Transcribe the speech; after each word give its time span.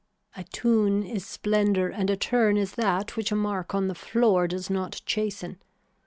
A 0.35 0.43
tune 0.45 1.03
is 1.03 1.27
splendor 1.27 1.87
and 1.89 2.09
a 2.09 2.17
turn 2.17 2.57
is 2.57 2.71
that 2.71 3.15
which 3.15 3.31
a 3.31 3.35
mark 3.35 3.75
on 3.75 3.87
the 3.87 3.93
floor 3.93 4.47
does 4.47 4.67
not 4.67 4.99
chasten. 5.05 5.61